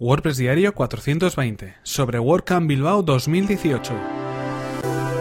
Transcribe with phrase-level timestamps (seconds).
[0.00, 3.92] WordPress Diario 420 sobre WordCamp Bilbao 2018.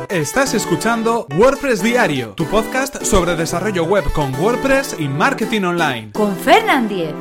[0.10, 6.12] Estás escuchando WordPress Diario, tu podcast sobre desarrollo web con WordPress y marketing online.
[6.14, 7.14] Con Fernand Diez.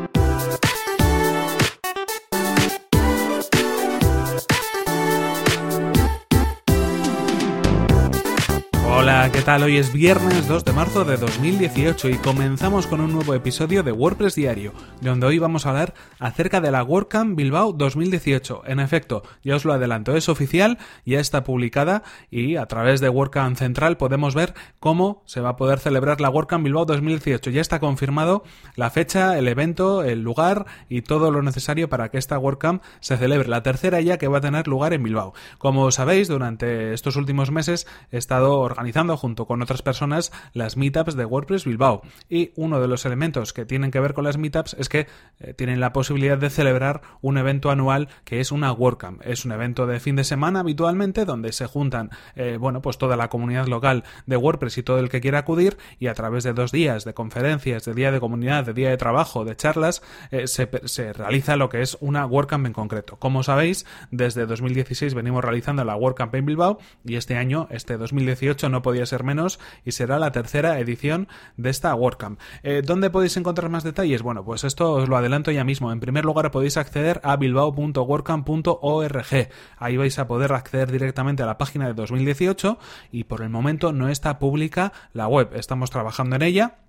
[9.03, 9.65] Hola, ¿qué tal?
[9.65, 13.91] Hoy es viernes 2 de marzo de 2018 y comenzamos con un nuevo episodio de
[13.91, 18.63] WordPress Diario, donde hoy vamos a hablar acerca de la WordCamp Bilbao 2018.
[18.65, 23.09] En efecto, ya os lo adelanto, es oficial, ya está publicada y a través de
[23.09, 27.51] WordCamp Central podemos ver cómo se va a poder celebrar la WordCamp Bilbao 2018.
[27.51, 28.45] Ya está confirmado
[28.77, 33.17] la fecha, el evento, el lugar y todo lo necesario para que esta WordCamp se
[33.17, 33.49] celebre.
[33.49, 35.35] La tercera ya que va a tener lugar en Bilbao.
[35.59, 41.17] Como sabéis, durante estos últimos meses he estado organizando junto con otras personas las meetups
[41.17, 42.03] de WordPress Bilbao.
[42.29, 45.07] Y uno de los elementos que tienen que ver con las meetups es que
[45.41, 49.23] eh, tienen la posibilidad de celebrar un evento anual que es una WordCamp.
[49.25, 53.17] Es un evento de fin de semana habitualmente donde se juntan, eh, bueno, pues toda
[53.17, 56.53] la comunidad local de WordPress y todo el que quiera acudir y a través de
[56.53, 60.47] dos días de conferencias, de día de comunidad, de día de trabajo, de charlas, eh,
[60.47, 63.17] se, se realiza lo que es una WordCamp en concreto.
[63.17, 68.69] Como sabéis, desde 2016 venimos realizando la WordCamp en Bilbao y este año, este 2018,
[68.69, 72.39] no podía ser menos y será la tercera edición de esta WordCamp.
[72.63, 74.23] Eh, ¿Dónde podéis encontrar más detalles?
[74.23, 75.93] Bueno, pues esto os lo adelanto ya mismo.
[75.93, 79.49] En primer lugar podéis acceder a bilbao.wordcamp.org.
[79.79, 82.79] Ahí vais a poder acceder directamente a la página de 2018
[83.11, 85.51] y por el momento no está pública la web.
[85.55, 86.82] Estamos trabajando en ella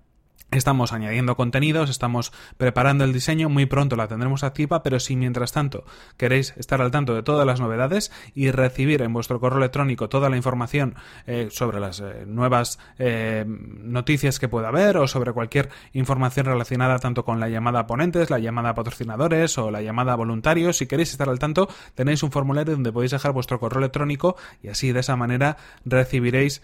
[0.54, 5.50] Estamos añadiendo contenidos, estamos preparando el diseño, muy pronto la tendremos activa, pero si mientras
[5.50, 5.84] tanto
[6.16, 10.30] queréis estar al tanto de todas las novedades y recibir en vuestro correo electrónico toda
[10.30, 10.94] la información
[11.26, 17.00] eh, sobre las eh, nuevas eh, noticias que pueda haber o sobre cualquier información relacionada
[17.00, 20.76] tanto con la llamada a ponentes, la llamada a patrocinadores o la llamada a voluntarios,
[20.76, 24.68] si queréis estar al tanto tenéis un formulario donde podéis dejar vuestro correo electrónico y
[24.68, 26.62] así de esa manera recibiréis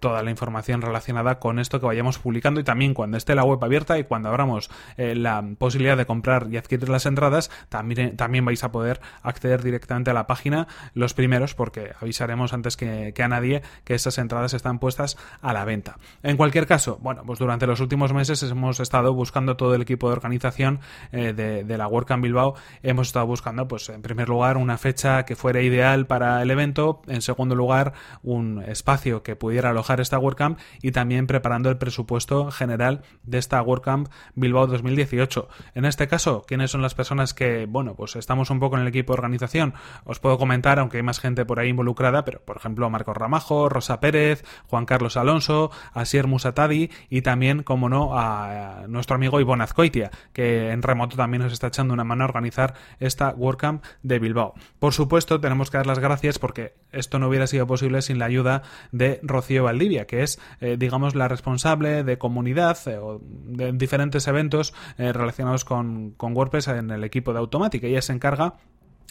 [0.00, 3.58] toda la información relacionada con esto que vayamos publicando y también cuando esté la web
[3.64, 8.44] abierta y cuando abramos eh, la posibilidad de comprar y adquirir las entradas, también, también
[8.44, 13.26] vais a poder acceder directamente a la página los primeros porque avisaremos antes que, a
[13.26, 15.96] nadie que esas entradas están puestas a la venta.
[16.22, 20.06] En cualquier caso, bueno, pues durante los últimos meses hemos estado buscando todo el equipo
[20.06, 20.78] de organización
[21.10, 25.24] eh, de, de, la WordCamp Bilbao, hemos estado buscando, pues en primer lugar, una fecha
[25.24, 30.20] que fuera ideal para el evento, en segundo lugar, un espacio que pudiera alojar esta
[30.20, 32.91] WordCamp y también preparando el presupuesto general
[33.22, 35.48] de esta WordCamp Bilbao 2018.
[35.74, 38.88] En este caso, ¿quiénes son las personas que, bueno, pues estamos un poco en el
[38.88, 39.74] equipo de organización?
[40.04, 43.68] Os puedo comentar, aunque hay más gente por ahí involucrada, pero por ejemplo Marcos Ramajo,
[43.68, 49.64] Rosa Pérez, Juan Carlos Alonso, Asier Musatadi y también, como no, a nuestro amigo Ivonne
[49.64, 54.18] Azcoitia, que en remoto también nos está echando una mano a organizar esta WordCamp de
[54.18, 54.54] Bilbao.
[54.78, 58.26] Por supuesto, tenemos que dar las gracias porque esto no hubiera sido posible sin la
[58.26, 64.26] ayuda de Rocío Valdivia, que es, eh, digamos, la responsable de comunidad eh, de diferentes
[64.26, 67.86] eventos eh, relacionados con, con WordPress en el equipo de Automática.
[67.86, 68.54] Ella se encarga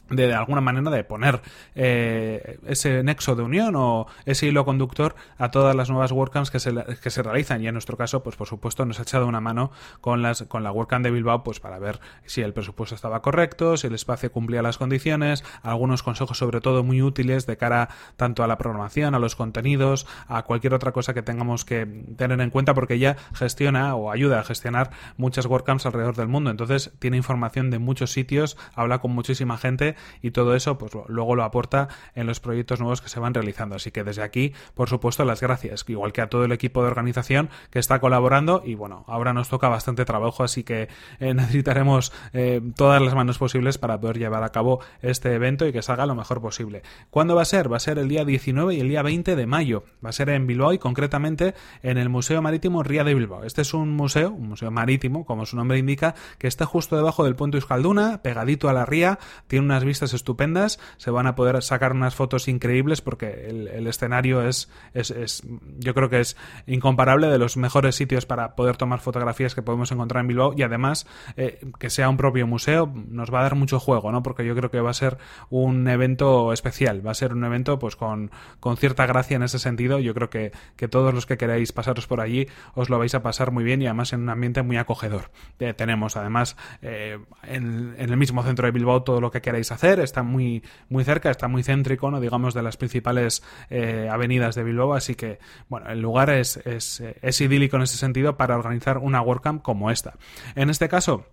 [0.10, 1.42] de, alguna manera de poner
[1.76, 6.60] eh, ese nexo de unión o ese hilo conductor a todas las nuevas WordCamps que
[6.60, 7.62] se, que se realizan.
[7.62, 10.64] Y en nuestro caso pues por supuesto nos ha echado una mano con las con
[10.64, 14.32] la WordCamp de Bilbao pues para ver si el presupuesto estaba correcto si el espacio
[14.32, 19.16] cumplía las condiciones algunos consejos sobre todo muy útiles de cara tanto a la programación
[19.16, 21.86] a los contenidos a cualquier otra cosa que tengamos que
[22.18, 26.50] tener en cuenta porque ella gestiona o ayuda a gestionar muchas WordCamps alrededor del mundo.
[26.50, 31.36] Entonces tiene información de muchos sitios habla con muchísima gente y todo eso pues luego
[31.36, 33.76] lo aporta en los proyectos nuevos que se van realizando.
[33.76, 36.88] Así que desde aquí, por supuesto, las gracias, igual que a todo el equipo de
[36.88, 42.12] organización que está colaborando y bueno, ahora nos toca bastante trabajo, así que eh, necesitaremos
[42.34, 46.06] eh, todas las manos posibles para poder llevar a cabo este evento y que salga
[46.06, 46.84] lo mejor posible.
[47.10, 47.72] ¿Cuándo va a ser?
[47.72, 49.84] Va a ser el día 19 y el día 20 de mayo.
[50.04, 51.54] Va a ser en Bilbao y concretamente
[51.84, 53.44] en el Museo Marítimo Ría de Bilbao.
[53.44, 57.24] Este es un museo, un museo marítimo, como su nombre indica, que está justo debajo
[57.24, 61.62] del puente Euskalduna, pegadito a la ría, tiene unas vistas estupendas, se van a poder
[61.64, 65.44] sacar unas fotos increíbles porque el, escenario es, es,
[65.80, 69.92] yo creo que es incomparable de los mejores sitios para poder tomar fotografías que podemos
[69.92, 73.56] encontrar en Bilbao y además eh, que sea un propio museo nos va a dar
[73.56, 74.24] mucho juego, ¿no?
[74.24, 75.18] Porque yo creo que va a ser
[75.50, 79.60] un evento especial, va a ser un evento pues con, con cierta gracia en ese
[79.60, 83.16] sentido, yo creo que, que todos los que queráis pasaros por allí os lo vais
[83.16, 85.32] a pasar muy bien y además en un ambiente muy acogedor.
[85.60, 89.71] Eh, tenemos además eh, en, en el mismo centro de Bilbao todo lo que queráis
[89.72, 92.20] hacer está muy, muy cerca, está muy céntrico, ¿no?
[92.20, 95.40] digamos, de las principales eh, avenidas de Bilbao, así que,
[95.70, 99.92] bueno, el lugar es, es, es idílico en ese sentido para organizar una WordCamp como
[99.92, 100.14] esta.
[100.56, 101.26] En este caso,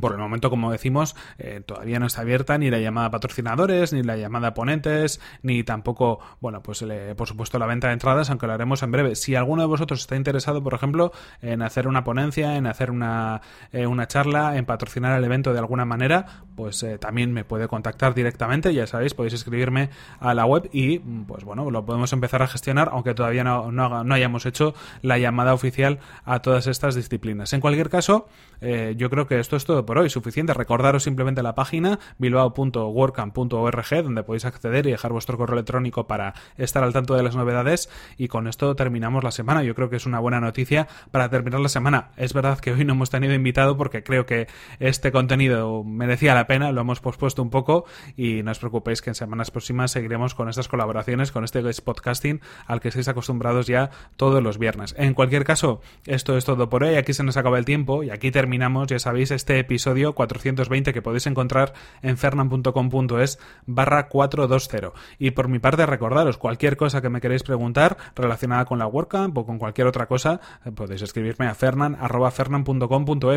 [0.00, 3.92] por el momento, como decimos, eh, todavía no está abierta ni la llamada a patrocinadores,
[3.92, 6.84] ni la llamada a ponentes, ni tampoco, bueno, pues
[7.16, 9.16] por supuesto la venta de entradas, aunque lo haremos en breve.
[9.16, 11.12] Si alguno de vosotros está interesado, por ejemplo,
[11.42, 13.40] en hacer una ponencia, en hacer una,
[13.72, 17.66] eh, una charla, en patrocinar el evento de alguna manera, pues eh, también me puede
[17.66, 19.90] contactar directamente, ya sabéis, podéis escribirme
[20.20, 24.14] a la web y, pues bueno, lo podemos empezar a gestionar, aunque todavía no, no,
[24.14, 24.72] hayamos hecho
[25.02, 27.52] la llamada oficial a todas estas disciplinas.
[27.54, 28.28] En cualquier caso,
[28.60, 30.10] yo creo que esto es todo por hoy.
[30.10, 30.52] Suficiente.
[30.52, 36.82] Recordaros simplemente la página bilbao.workcamp.org donde podéis acceder y dejar vuestro correo electrónico para estar
[36.82, 37.88] al tanto de las novedades.
[38.16, 39.62] Y con esto terminamos la semana.
[39.62, 42.10] Yo creo que es una buena noticia para terminar la semana.
[42.16, 44.48] Es verdad que hoy no hemos tenido invitado porque creo que
[44.80, 46.72] este contenido merecía la pena.
[46.72, 47.84] Lo hemos pospuesto un poco
[48.16, 52.40] y no os preocupéis que en semanas próximas seguiremos con estas colaboraciones, con este podcasting
[52.66, 54.96] al que estáis acostumbrados ya todos los viernes.
[54.98, 56.96] En cualquier caso, esto es todo por hoy.
[56.96, 61.02] Aquí se nos acaba el tiempo y aquí terminamos, ya sabéis, este episodio 420 que
[61.02, 61.72] podéis encontrar
[62.02, 64.92] en fernan.com.es barra 420.
[65.18, 69.36] Y por mi parte, recordaros, cualquier cosa que me queréis preguntar relacionada con la WordCamp
[69.38, 71.96] o con cualquier otra cosa, eh, podéis escribirme a fernan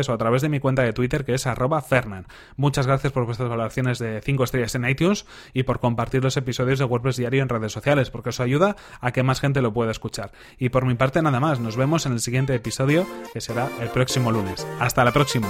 [0.08, 2.26] o a través de mi cuenta de Twitter que es arroba fernan.
[2.56, 6.78] Muchas gracias por vuestras valoraciones de 5 estrellas en iTunes y por compartir los episodios
[6.78, 9.90] de WordPress Diario en redes sociales, porque eso ayuda a que más gente lo pueda
[9.90, 10.32] escuchar.
[10.58, 13.88] Y por mi parte nada más, nos vemos en el siguiente episodio que será el
[13.88, 14.66] próximo lunes.
[14.80, 15.48] Hasta la próxima.